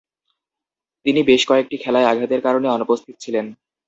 তিনি 1.05 1.19
বেশ 1.23 1.41
কয়েকটি 1.49 1.75
খেলায় 1.77 2.09
আঘাতের 2.11 2.41
কারণে 2.43 2.67
অনুপস্থিত 2.69 3.15
ছিলেন। 3.23 3.45